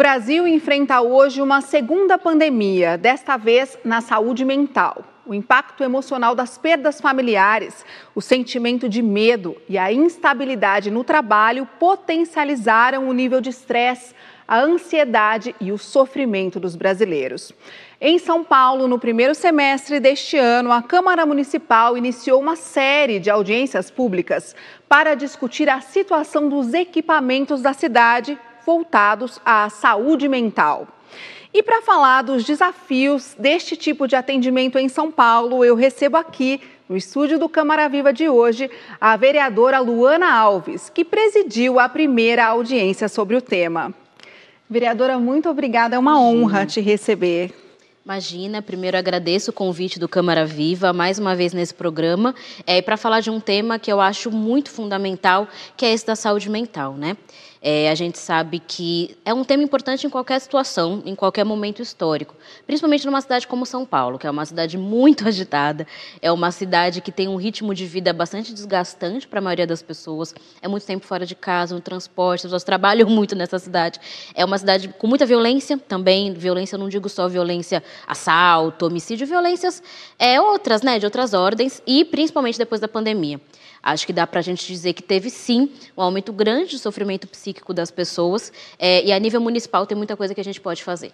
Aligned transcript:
Brasil 0.00 0.48
enfrenta 0.48 1.02
hoje 1.02 1.42
uma 1.42 1.60
segunda 1.60 2.16
pandemia, 2.16 2.96
desta 2.96 3.36
vez 3.36 3.78
na 3.84 4.00
saúde 4.00 4.46
mental. 4.46 5.04
O 5.26 5.34
impacto 5.34 5.84
emocional 5.84 6.34
das 6.34 6.56
perdas 6.56 7.02
familiares, 7.02 7.84
o 8.14 8.22
sentimento 8.22 8.88
de 8.88 9.02
medo 9.02 9.54
e 9.68 9.76
a 9.76 9.92
instabilidade 9.92 10.90
no 10.90 11.04
trabalho 11.04 11.68
potencializaram 11.78 13.10
o 13.10 13.12
nível 13.12 13.42
de 13.42 13.50
estresse, 13.50 14.14
a 14.48 14.58
ansiedade 14.58 15.54
e 15.60 15.70
o 15.70 15.76
sofrimento 15.76 16.58
dos 16.58 16.76
brasileiros. 16.76 17.52
Em 18.00 18.18
São 18.18 18.42
Paulo, 18.42 18.88
no 18.88 18.98
primeiro 18.98 19.34
semestre 19.34 20.00
deste 20.00 20.38
ano, 20.38 20.72
a 20.72 20.80
Câmara 20.80 21.26
Municipal 21.26 21.98
iniciou 21.98 22.40
uma 22.40 22.56
série 22.56 23.20
de 23.20 23.28
audiências 23.28 23.90
públicas 23.90 24.56
para 24.88 25.14
discutir 25.14 25.68
a 25.68 25.82
situação 25.82 26.48
dos 26.48 26.72
equipamentos 26.72 27.60
da 27.60 27.74
cidade 27.74 28.38
voltados 28.70 29.40
à 29.44 29.68
saúde 29.68 30.28
mental. 30.28 30.86
E 31.52 31.60
para 31.60 31.82
falar 31.82 32.22
dos 32.22 32.44
desafios 32.44 33.34
deste 33.36 33.76
tipo 33.76 34.06
de 34.06 34.14
atendimento 34.14 34.78
em 34.78 34.88
São 34.88 35.10
Paulo, 35.10 35.64
eu 35.64 35.74
recebo 35.74 36.16
aqui, 36.16 36.60
no 36.88 36.96
estúdio 36.96 37.36
do 37.36 37.48
Câmara 37.48 37.88
Viva 37.88 38.12
de 38.12 38.28
hoje, 38.28 38.70
a 39.00 39.16
vereadora 39.16 39.80
Luana 39.80 40.32
Alves, 40.32 40.88
que 40.88 41.04
presidiu 41.04 41.80
a 41.80 41.88
primeira 41.88 42.46
audiência 42.46 43.08
sobre 43.08 43.34
o 43.34 43.42
tema. 43.42 43.92
Vereadora, 44.68 45.18
muito 45.18 45.48
obrigada, 45.48 45.96
é 45.96 45.98
uma 45.98 46.12
Imagina. 46.12 46.44
honra 46.44 46.66
te 46.66 46.80
receber. 46.80 47.52
Imagina, 48.04 48.62
primeiro 48.62 48.96
agradeço 48.96 49.50
o 49.50 49.54
convite 49.54 49.98
do 49.98 50.08
Câmara 50.08 50.46
Viva 50.46 50.92
mais 50.92 51.18
uma 51.18 51.34
vez 51.34 51.52
nesse 51.52 51.74
programa, 51.74 52.36
é, 52.64 52.80
para 52.80 52.96
falar 52.96 53.20
de 53.20 53.30
um 53.30 53.40
tema 53.40 53.80
que 53.80 53.92
eu 53.92 54.00
acho 54.00 54.30
muito 54.30 54.70
fundamental, 54.70 55.48
que 55.76 55.84
é 55.84 55.92
esse 55.92 56.06
da 56.06 56.14
saúde 56.14 56.48
mental, 56.48 56.94
né? 56.94 57.16
É, 57.62 57.90
a 57.90 57.94
gente 57.94 58.18
sabe 58.18 58.58
que 58.58 59.18
é 59.22 59.34
um 59.34 59.44
tema 59.44 59.62
importante 59.62 60.06
em 60.06 60.10
qualquer 60.10 60.40
situação, 60.40 61.02
em 61.04 61.14
qualquer 61.14 61.44
momento 61.44 61.82
histórico, 61.82 62.34
principalmente 62.66 63.04
numa 63.04 63.20
cidade 63.20 63.46
como 63.46 63.66
São 63.66 63.84
Paulo, 63.84 64.18
que 64.18 64.26
é 64.26 64.30
uma 64.30 64.46
cidade 64.46 64.78
muito 64.78 65.28
agitada, 65.28 65.86
é 66.22 66.32
uma 66.32 66.50
cidade 66.52 67.02
que 67.02 67.12
tem 67.12 67.28
um 67.28 67.36
ritmo 67.36 67.74
de 67.74 67.84
vida 67.84 68.14
bastante 68.14 68.54
desgastante 68.54 69.28
para 69.28 69.40
a 69.40 69.42
maioria 69.42 69.66
das 69.66 69.82
pessoas, 69.82 70.34
é 70.62 70.68
muito 70.68 70.86
tempo 70.86 71.04
fora 71.04 71.26
de 71.26 71.34
casa, 71.34 71.74
no 71.74 71.82
transporte, 71.82 72.40
as 72.40 72.42
pessoas 72.44 72.64
trabalham 72.64 73.08
muito 73.10 73.36
nessa 73.36 73.58
cidade. 73.58 74.00
É 74.34 74.42
uma 74.42 74.56
cidade 74.56 74.88
com 74.98 75.06
muita 75.06 75.26
violência 75.26 75.76
também, 75.76 76.32
violência, 76.32 76.78
não 76.78 76.88
digo 76.88 77.10
só 77.10 77.28
violência, 77.28 77.82
assalto, 78.06 78.86
homicídio, 78.86 79.26
violências 79.26 79.82
é, 80.18 80.40
outras, 80.40 80.80
né, 80.80 80.98
de 80.98 81.04
outras 81.04 81.34
ordens, 81.34 81.82
e 81.86 82.06
principalmente 82.06 82.56
depois 82.56 82.80
da 82.80 82.88
pandemia. 82.88 83.38
Acho 83.82 84.06
que 84.06 84.12
dá 84.12 84.26
para 84.26 84.40
a 84.40 84.42
gente 84.42 84.66
dizer 84.66 84.92
que 84.92 85.02
teve 85.02 85.30
sim 85.30 85.70
um 85.96 86.02
aumento 86.02 86.32
grande 86.32 86.70
de 86.70 86.78
sofrimento 86.78 87.26
psíquico 87.26 87.72
das 87.72 87.90
pessoas 87.90 88.52
é, 88.78 89.04
e 89.04 89.12
a 89.12 89.18
nível 89.18 89.40
municipal 89.40 89.86
tem 89.86 89.96
muita 89.96 90.16
coisa 90.16 90.34
que 90.34 90.40
a 90.40 90.44
gente 90.44 90.60
pode 90.60 90.82
fazer. 90.84 91.12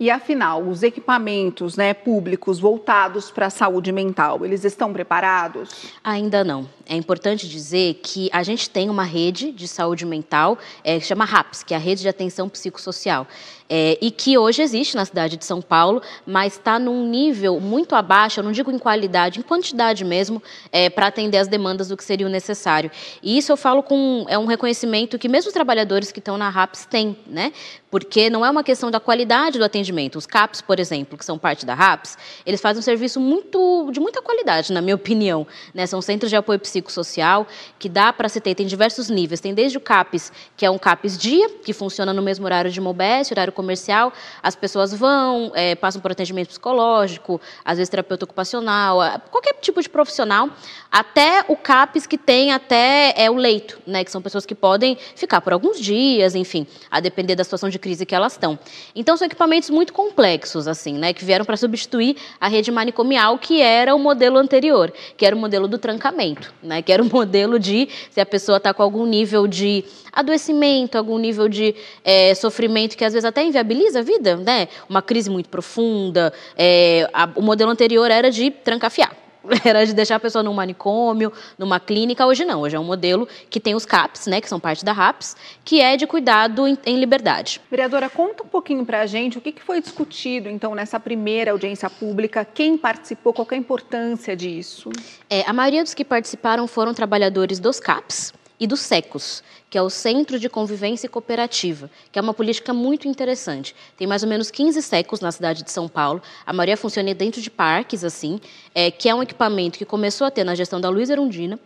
E 0.00 0.10
afinal, 0.10 0.62
os 0.66 0.82
equipamentos 0.82 1.76
né, 1.76 1.92
públicos 1.92 2.58
voltados 2.58 3.30
para 3.30 3.48
a 3.48 3.50
saúde 3.50 3.92
mental, 3.92 4.46
eles 4.46 4.64
estão 4.64 4.94
preparados? 4.94 5.92
Ainda 6.02 6.42
não. 6.42 6.66
É 6.88 6.96
importante 6.96 7.46
dizer 7.46 8.00
que 8.02 8.30
a 8.32 8.42
gente 8.42 8.70
tem 8.70 8.88
uma 8.88 9.04
rede 9.04 9.52
de 9.52 9.68
saúde 9.68 10.06
mental 10.06 10.56
é, 10.82 10.98
que 10.98 11.04
chama 11.04 11.26
RAPS, 11.26 11.62
que 11.62 11.74
é 11.74 11.76
a 11.76 11.80
Rede 11.80 12.00
de 12.00 12.08
Atenção 12.08 12.48
Psicossocial 12.48 13.26
é, 13.70 13.96
e 14.02 14.10
que 14.10 14.36
hoje 14.36 14.60
existe 14.60 14.96
na 14.96 15.04
cidade 15.04 15.36
de 15.36 15.44
São 15.44 15.62
Paulo, 15.62 16.02
mas 16.26 16.54
está 16.54 16.76
num 16.76 17.08
nível 17.08 17.60
muito 17.60 17.94
abaixo, 17.94 18.40
eu 18.40 18.44
não 18.44 18.50
digo 18.50 18.72
em 18.72 18.78
qualidade, 18.78 19.38
em 19.38 19.42
quantidade 19.42 20.04
mesmo, 20.04 20.42
é, 20.72 20.90
para 20.90 21.06
atender 21.06 21.38
as 21.38 21.46
demandas 21.46 21.86
do 21.88 21.96
que 21.96 22.02
seria 22.02 22.26
o 22.26 22.30
necessário. 22.30 22.90
E 23.22 23.38
isso 23.38 23.52
eu 23.52 23.56
falo 23.56 23.82
com 23.82 24.26
é 24.28 24.36
um 24.36 24.46
reconhecimento 24.46 25.18
que 25.18 25.28
mesmo 25.28 25.48
os 25.48 25.54
trabalhadores 25.54 26.10
que 26.10 26.18
estão 26.18 26.36
na 26.36 26.48
RAPS 26.48 26.84
têm, 26.86 27.16
né? 27.26 27.52
Porque 27.88 28.28
não 28.28 28.44
é 28.44 28.50
uma 28.50 28.64
questão 28.64 28.90
da 28.90 28.98
qualidade 28.98 29.58
do 29.58 29.64
atendimento. 29.64 29.89
Os 30.18 30.26
CAPs, 30.26 30.60
por 30.60 30.78
exemplo, 30.78 31.18
que 31.18 31.24
são 31.24 31.38
parte 31.38 31.66
da 31.66 31.74
RAPS, 31.74 32.16
eles 32.46 32.60
fazem 32.60 32.80
um 32.80 32.82
serviço 32.82 33.20
muito 33.20 33.90
de 33.92 34.00
muita 34.00 34.22
qualidade, 34.22 34.72
na 34.72 34.80
minha 34.80 34.94
opinião. 34.96 35.46
Né? 35.74 35.86
São 35.86 36.00
centros 36.00 36.30
de 36.30 36.36
apoio 36.36 36.58
psicossocial 36.58 37.46
que 37.78 37.88
dá 37.88 38.12
para 38.12 38.28
se 38.28 38.40
ter, 38.40 38.54
tem 38.54 38.66
diversos 38.66 39.08
níveis. 39.08 39.40
Tem 39.40 39.54
desde 39.54 39.78
o 39.78 39.80
CAPS, 39.80 40.32
que 40.56 40.64
é 40.64 40.70
um 40.70 40.78
CAPS 40.78 41.18
dia, 41.18 41.48
que 41.64 41.72
funciona 41.72 42.12
no 42.12 42.22
mesmo 42.22 42.44
horário 42.44 42.70
de 42.70 42.80
Mobeste, 42.80 43.32
horário 43.32 43.52
comercial, 43.52 44.12
as 44.42 44.54
pessoas 44.54 44.92
vão, 44.92 45.52
é, 45.54 45.74
passam 45.74 46.00
por 46.00 46.12
atendimento 46.12 46.48
psicológico, 46.48 47.40
às 47.64 47.78
vezes 47.78 47.88
terapeuta 47.88 48.24
ocupacional, 48.24 48.98
qualquer 49.30 49.54
tipo 49.54 49.80
de 49.82 49.88
profissional, 49.88 50.48
até 50.90 51.44
o 51.48 51.56
CAPES 51.56 52.06
que 52.06 52.18
tem 52.18 52.52
até 52.52 53.14
é, 53.16 53.30
o 53.30 53.34
leito, 53.34 53.80
né, 53.86 54.04
que 54.04 54.10
são 54.10 54.20
pessoas 54.20 54.44
que 54.44 54.54
podem 54.54 54.96
ficar 55.14 55.40
por 55.40 55.52
alguns 55.52 55.80
dias, 55.80 56.34
enfim, 56.34 56.66
a 56.90 57.00
depender 57.00 57.34
da 57.34 57.44
situação 57.44 57.68
de 57.68 57.78
crise 57.78 58.04
que 58.04 58.14
elas 58.14 58.32
estão. 58.32 58.58
Então, 58.94 59.16
são 59.16 59.26
equipamentos 59.26 59.70
muito 59.70 59.79
complexos, 59.88 60.68
assim, 60.68 60.94
né, 60.98 61.12
que 61.12 61.24
vieram 61.24 61.44
para 61.44 61.56
substituir 61.56 62.16
a 62.40 62.48
rede 62.48 62.70
manicomial, 62.70 63.38
que 63.38 63.60
era 63.60 63.94
o 63.94 63.98
modelo 63.98 64.38
anterior, 64.38 64.92
que 65.16 65.24
era 65.24 65.34
o 65.34 65.38
modelo 65.38 65.66
do 65.66 65.78
trancamento, 65.78 66.52
né, 66.62 66.82
que 66.82 66.92
era 66.92 67.02
o 67.02 67.06
modelo 67.10 67.58
de 67.58 67.88
se 68.10 68.20
a 68.20 68.26
pessoa 68.26 68.58
está 68.58 68.74
com 68.74 68.82
algum 68.82 69.06
nível 69.06 69.46
de 69.46 69.84
adoecimento, 70.12 70.98
algum 70.98 71.18
nível 71.18 71.48
de 71.48 71.74
é, 72.04 72.34
sofrimento 72.34 72.96
que 72.96 73.04
às 73.04 73.12
vezes 73.12 73.24
até 73.24 73.42
inviabiliza 73.44 74.00
a 74.00 74.02
vida, 74.02 74.36
né? 74.36 74.68
Uma 74.88 75.00
crise 75.00 75.30
muito 75.30 75.48
profunda. 75.48 76.32
É, 76.56 77.08
a, 77.12 77.28
o 77.36 77.42
modelo 77.42 77.70
anterior 77.70 78.10
era 78.10 78.30
de 78.30 78.50
trancafiar. 78.50 79.29
Era 79.64 79.84
de 79.84 79.94
deixar 79.94 80.16
a 80.16 80.20
pessoa 80.20 80.42
num 80.42 80.52
manicômio, 80.52 81.32
numa 81.58 81.80
clínica. 81.80 82.26
Hoje 82.26 82.44
não. 82.44 82.60
Hoje 82.60 82.76
é 82.76 82.80
um 82.80 82.84
modelo 82.84 83.28
que 83.48 83.60
tem 83.60 83.74
os 83.74 83.84
CAPs, 83.84 84.26
né, 84.26 84.40
que 84.40 84.48
são 84.48 84.60
parte 84.60 84.84
da 84.84 84.92
RAPS, 84.92 85.36
que 85.64 85.80
é 85.80 85.96
de 85.96 86.06
cuidado 86.06 86.66
em, 86.66 86.76
em 86.86 86.98
liberdade. 86.98 87.60
Vereadora, 87.70 88.08
conta 88.08 88.42
um 88.42 88.48
pouquinho 88.48 88.84
para 88.84 89.00
a 89.00 89.06
gente 89.06 89.38
o 89.38 89.40
que, 89.40 89.52
que 89.52 89.62
foi 89.62 89.80
discutido, 89.80 90.48
então, 90.48 90.74
nessa 90.74 90.98
primeira 90.98 91.52
audiência 91.52 91.88
pública. 91.88 92.44
Quem 92.44 92.76
participou? 92.76 93.32
Qual 93.32 93.46
é 93.50 93.54
a 93.54 93.58
importância 93.58 94.36
disso? 94.36 94.90
É, 95.28 95.42
a 95.48 95.52
maioria 95.52 95.82
dos 95.82 95.94
que 95.94 96.04
participaram 96.04 96.66
foram 96.66 96.92
trabalhadores 96.94 97.58
dos 97.58 97.80
CAPs 97.80 98.32
e 98.60 98.66
do 98.66 98.76
SECOS, 98.76 99.42
que 99.70 99.78
é 99.78 99.82
o 99.82 99.88
Centro 99.88 100.38
de 100.38 100.48
Convivência 100.48 101.08
Cooperativa, 101.08 101.90
que 102.12 102.18
é 102.18 102.22
uma 102.22 102.34
política 102.34 102.74
muito 102.74 103.08
interessante. 103.08 103.74
Tem 103.96 104.06
mais 104.06 104.22
ou 104.22 104.28
menos 104.28 104.50
15 104.50 104.82
SECOS 104.82 105.20
na 105.20 105.32
cidade 105.32 105.62
de 105.62 105.70
São 105.70 105.88
Paulo, 105.88 106.20
a 106.44 106.52
maioria 106.52 106.76
funciona 106.76 107.14
dentro 107.14 107.40
de 107.40 107.50
parques, 107.50 108.04
assim, 108.04 108.38
é, 108.74 108.90
que 108.90 109.08
é 109.08 109.14
um 109.14 109.22
equipamento 109.22 109.78
que 109.78 109.84
começou 109.86 110.26
a 110.26 110.30
ter 110.30 110.44
na 110.44 110.54
gestão 110.54 110.80
da 110.80 110.90
Luiz 110.90 111.08
Erundina, 111.08 111.58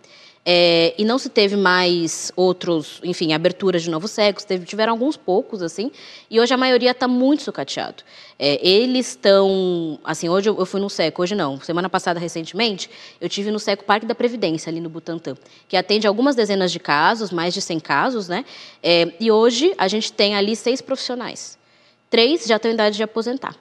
é, 0.47 0.95
e 0.99 1.05
não 1.05 1.19
se 1.19 1.31
teve 1.31 1.57
mais 1.57 2.31
outros, 2.37 3.01
enfim, 3.03 3.33
aberturas 3.33 3.83
de 3.83 3.91
novos 3.91 4.11
cegos, 4.11 4.45
teve, 4.45 4.67
tiveram 4.67 4.93
alguns 4.93 5.17
poucos, 5.17 5.63
assim, 5.63 5.91
e 6.31 6.39
hoje 6.39 6.53
a 6.53 6.57
maioria 6.57 6.91
está 6.91 7.09
muito 7.09 7.43
sucateado. 7.43 8.03
É, 8.39 8.59
eles 8.67 9.09
estão, 9.09 9.99
assim, 10.05 10.29
hoje 10.29 10.51
eu, 10.51 10.59
eu 10.59 10.67
fui 10.67 10.81
no 10.81 10.91
SECO, 10.91 11.23
hoje 11.23 11.35
não, 11.35 11.59
semana 11.61 11.89
passada, 11.89 12.21
recentemente, 12.21 12.91
eu 13.21 13.29
tive 13.29 13.51
no 13.51 13.59
SECO 13.59 13.85
Parque 13.85 14.05
da 14.05 14.15
Previdência, 14.15 14.69
ali 14.69 14.81
no 14.81 14.91
Butantã, 14.91 15.35
que 15.67 15.77
atende 15.77 16.07
algumas 16.07 16.37
dezenas 16.37 16.71
de 16.71 16.79
casos, 16.79 17.31
mais 17.31 17.55
de 17.55 17.63
100 17.63 17.81
casos, 17.81 18.29
né, 18.29 18.45
é, 18.83 19.13
e 19.19 19.31
hoje 19.31 19.73
a 19.79 19.89
gente 19.89 20.13
tem 20.13 20.35
ali 20.35 20.55
seis 20.55 20.83
profissionais. 20.83 21.59
Três 22.11 22.45
já 22.45 22.57
estão 22.57 22.71
em 22.71 22.75
idade 22.75 22.97
de 22.97 23.03
aposentar. 23.03 23.57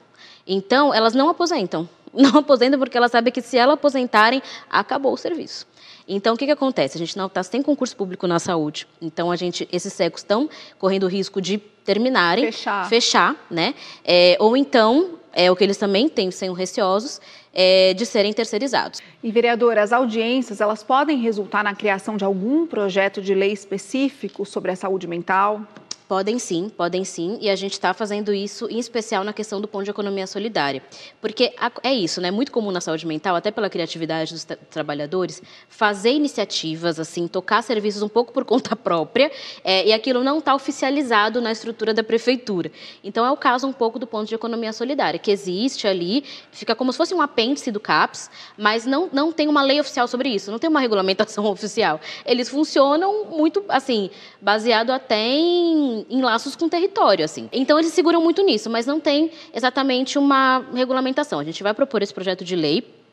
Então, 0.46 0.92
elas 0.92 1.14
não 1.14 1.28
aposentam. 1.30 1.88
Não 2.14 2.38
aposentam 2.40 2.78
porque 2.78 2.96
elas 2.96 3.10
sabem 3.10 3.32
que 3.32 3.42
se 3.42 3.56
elas 3.56 3.74
aposentarem, 3.74 4.42
acabou 4.70 5.12
o 5.12 5.16
serviço. 5.16 5.66
Então, 6.06 6.34
o 6.34 6.36
que, 6.36 6.44
que 6.44 6.52
acontece? 6.52 6.96
A 6.96 6.98
gente 6.98 7.16
não 7.16 7.26
está 7.26 7.42
sem 7.42 7.62
concurso 7.62 7.96
público 7.96 8.26
na 8.26 8.38
saúde. 8.38 8.86
Então, 9.00 9.30
a 9.30 9.36
gente, 9.36 9.66
esses 9.72 9.92
secos 9.92 10.20
estão 10.20 10.48
correndo 10.78 11.04
o 11.04 11.08
risco 11.08 11.40
de 11.40 11.58
terminarem, 11.58 12.46
fechar, 12.46 12.88
fechar 12.88 13.46
né? 13.50 13.74
É, 14.04 14.36
ou 14.38 14.56
então, 14.56 15.18
é 15.32 15.50
o 15.50 15.56
que 15.56 15.64
eles 15.64 15.76
também 15.76 16.08
têm, 16.08 16.30
sendo 16.30 16.52
receosos, 16.52 17.20
é, 17.52 17.94
de 17.94 18.04
serem 18.04 18.32
terceirizados. 18.32 19.00
E, 19.22 19.30
vereadora, 19.30 19.82
as 19.82 19.92
audiências, 19.92 20.60
elas 20.60 20.82
podem 20.82 21.18
resultar 21.18 21.64
na 21.64 21.74
criação 21.74 22.16
de 22.16 22.24
algum 22.24 22.66
projeto 22.66 23.22
de 23.22 23.34
lei 23.34 23.52
específico 23.52 24.44
sobre 24.44 24.70
a 24.72 24.76
saúde 24.76 25.06
mental? 25.06 25.62
Podem 26.06 26.38
sim, 26.38 26.68
podem 26.68 27.02
sim, 27.02 27.38
e 27.40 27.48
a 27.48 27.56
gente 27.56 27.72
está 27.72 27.94
fazendo 27.94 28.32
isso, 28.34 28.68
em 28.70 28.78
especial 28.78 29.24
na 29.24 29.32
questão 29.32 29.58
do 29.58 29.66
ponto 29.66 29.84
de 29.84 29.90
economia 29.90 30.26
solidária. 30.26 30.82
Porque 31.18 31.54
é 31.82 31.94
isso, 31.94 32.20
né? 32.20 32.28
É 32.28 32.30
muito 32.30 32.52
comum 32.52 32.70
na 32.70 32.80
saúde 32.82 33.06
mental, 33.06 33.34
até 33.34 33.50
pela 33.50 33.70
criatividade 33.70 34.34
dos 34.34 34.44
tra 34.44 34.56
trabalhadores, 34.70 35.42
fazer 35.66 36.10
iniciativas, 36.10 37.00
assim, 37.00 37.26
tocar 37.26 37.62
serviços 37.62 38.02
um 38.02 38.08
pouco 38.08 38.34
por 38.34 38.44
conta 38.44 38.76
própria, 38.76 39.32
é, 39.64 39.86
e 39.86 39.94
aquilo 39.94 40.22
não 40.22 40.40
está 40.40 40.54
oficializado 40.54 41.40
na 41.40 41.50
estrutura 41.50 41.94
da 41.94 42.04
prefeitura. 42.04 42.70
Então, 43.02 43.24
é 43.24 43.30
o 43.30 43.36
caso 43.36 43.66
um 43.66 43.72
pouco 43.72 43.98
do 43.98 44.06
ponto 44.06 44.28
de 44.28 44.34
economia 44.34 44.74
solidária, 44.74 45.18
que 45.18 45.30
existe 45.30 45.88
ali, 45.88 46.22
fica 46.52 46.74
como 46.74 46.92
se 46.92 46.98
fosse 46.98 47.14
um 47.14 47.22
apêndice 47.22 47.70
do 47.70 47.80
CAPS, 47.80 48.30
mas 48.58 48.84
não, 48.84 49.08
não 49.10 49.32
tem 49.32 49.48
uma 49.48 49.62
lei 49.62 49.80
oficial 49.80 50.06
sobre 50.06 50.28
isso, 50.28 50.50
não 50.50 50.58
tem 50.58 50.68
uma 50.68 50.80
regulamentação 50.84 51.46
oficial. 51.46 51.98
Eles 52.26 52.50
funcionam 52.50 53.24
muito, 53.24 53.64
assim, 53.70 54.10
baseado 54.38 54.90
até 54.90 55.30
em 55.30 55.93
em, 56.08 56.22
laços 56.22 56.56
com 56.56 56.66
o 56.66 56.68
território, 56.68 57.24
assim. 57.24 57.48
Então 57.52 57.78
eles 57.78 57.92
seguram 57.92 58.20
muito 58.20 58.42
nisso, 58.42 58.68
mas 58.70 58.86
não 58.86 58.98
tem 58.98 59.30
exatamente 59.52 60.18
uma 60.18 60.64
regulamentação. 60.74 61.38
A 61.38 61.44
gente 61.44 61.62
vai 61.62 61.74
propor 61.74 62.02
esse 62.02 62.12
projeto 62.12 62.44
de 62.44 62.56
lei 62.56 63.03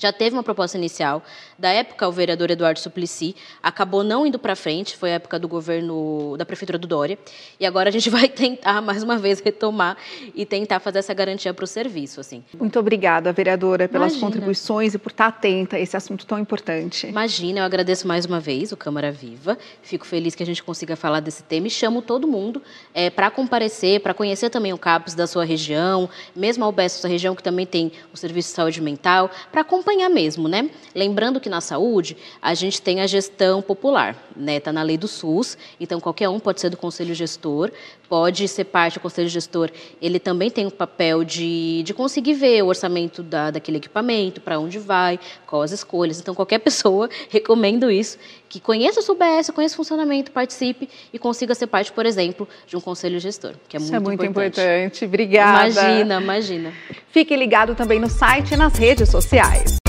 já 0.00 0.12
teve 0.12 0.34
uma 0.34 0.42
proposta 0.42 0.78
inicial. 0.78 1.22
Da 1.58 1.68
época, 1.68 2.08
o 2.08 2.12
vereador 2.12 2.50
Eduardo 2.50 2.80
Suplicy 2.80 3.36
acabou 3.62 4.02
não 4.02 4.26
indo 4.26 4.38
para 4.38 4.56
frente, 4.56 4.96
foi 4.96 5.10
a 5.10 5.14
época 5.14 5.38
do 5.38 5.46
governo 5.46 6.34
da 6.38 6.46
prefeitura 6.46 6.78
do 6.78 6.88
Dória. 6.88 7.18
E 7.60 7.66
agora 7.66 7.90
a 7.90 7.92
gente 7.92 8.08
vai 8.10 8.28
tentar, 8.28 8.80
mais 8.80 9.02
uma 9.02 9.18
vez, 9.18 9.40
retomar 9.40 9.96
e 10.34 10.46
tentar 10.46 10.80
fazer 10.80 11.00
essa 11.00 11.12
garantia 11.12 11.52
para 11.52 11.64
o 11.64 11.66
serviço. 11.66 12.18
Assim. 12.18 12.42
Muito 12.58 12.78
obrigada, 12.78 13.32
vereadora, 13.32 13.86
pelas 13.86 14.12
Imagina. 14.12 14.26
contribuições 14.26 14.94
e 14.94 14.98
por 14.98 15.10
estar 15.10 15.26
atenta 15.26 15.76
a 15.76 15.80
esse 15.80 15.96
assunto 15.96 16.24
tão 16.24 16.38
importante. 16.38 17.06
Imagina, 17.06 17.60
eu 17.60 17.64
agradeço 17.64 18.08
mais 18.08 18.24
uma 18.24 18.40
vez 18.40 18.72
o 18.72 18.76
Câmara 18.76 19.12
Viva. 19.12 19.58
Fico 19.82 20.06
feliz 20.06 20.34
que 20.34 20.42
a 20.42 20.46
gente 20.46 20.62
consiga 20.62 20.96
falar 20.96 21.20
desse 21.20 21.42
tema 21.42 21.66
e 21.66 21.70
chamo 21.70 22.00
todo 22.00 22.26
mundo 22.26 22.62
é, 22.94 23.10
para 23.10 23.30
comparecer, 23.30 24.00
para 24.00 24.14
conhecer 24.14 24.48
também 24.48 24.72
o 24.72 24.78
CAPS 24.78 25.14
da 25.14 25.26
sua 25.26 25.44
região, 25.44 26.08
mesmo 26.34 26.64
a 26.64 26.68
UBS 26.68 26.94
da 26.94 27.00
sua 27.00 27.10
região, 27.10 27.36
que 27.36 27.42
também 27.42 27.66
tem 27.66 27.92
o 28.14 28.16
Serviço 28.16 28.48
de 28.48 28.54
Saúde 28.54 28.80
Mental, 28.80 29.30
para 29.52 29.60
acompanhar 29.60 29.89
acompanhar 29.90 30.08
mesmo, 30.08 30.48
né? 30.48 30.70
Lembrando 30.94 31.40
que 31.40 31.48
na 31.48 31.60
saúde 31.60 32.16
a 32.40 32.54
gente 32.54 32.80
tem 32.80 33.00
a 33.00 33.06
gestão 33.06 33.60
popular, 33.60 34.16
né? 34.36 34.56
Está 34.56 34.72
na 34.72 34.82
lei 34.82 34.96
do 34.96 35.08
SUS, 35.08 35.58
então 35.80 36.00
qualquer 36.00 36.28
um 36.28 36.38
pode 36.38 36.60
ser 36.60 36.70
do 36.70 36.76
conselho 36.76 37.14
gestor, 37.14 37.70
pode 38.08 38.46
ser 38.48 38.64
parte 38.64 38.94
do 38.94 39.00
conselho 39.00 39.28
gestor. 39.28 39.70
Ele 40.00 40.18
também 40.18 40.50
tem 40.50 40.66
o 40.66 40.70
papel 40.70 41.24
de, 41.24 41.82
de 41.82 41.92
conseguir 41.92 42.34
ver 42.34 42.62
o 42.62 42.66
orçamento 42.66 43.22
da, 43.22 43.50
daquele 43.50 43.78
equipamento, 43.78 44.40
para 44.40 44.58
onde 44.58 44.78
vai, 44.78 45.18
quais 45.46 45.72
as 45.72 45.80
escolhas. 45.80 46.20
Então 46.20 46.34
qualquer 46.34 46.58
pessoa, 46.60 47.08
recomendo 47.28 47.90
isso, 47.90 48.18
que 48.48 48.60
conheça 48.60 49.00
o 49.00 49.02
SUBS, 49.02 49.50
conheça 49.50 49.74
o 49.74 49.76
funcionamento, 49.76 50.30
participe 50.30 50.88
e 51.12 51.18
consiga 51.18 51.54
ser 51.54 51.66
parte, 51.66 51.92
por 51.92 52.06
exemplo, 52.06 52.48
de 52.66 52.76
um 52.76 52.80
conselho 52.80 53.18
gestor, 53.20 53.54
que 53.68 53.76
é 53.76 53.80
muito, 53.80 53.94
é 53.94 54.00
muito 54.00 54.24
importante. 54.24 54.60
importante. 54.60 55.04
Obrigada. 55.04 55.68
Imagina, 55.68 56.20
imagina. 56.20 56.72
Fique 57.10 57.34
ligado 57.36 57.74
também 57.74 57.98
no 58.00 58.08
site 58.08 58.54
e 58.54 58.56
nas 58.56 58.74
redes 58.74 59.08
sociais. 59.08 59.79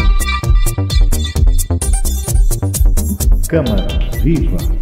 Câmara 3.52 3.86
Viva. 4.24 4.81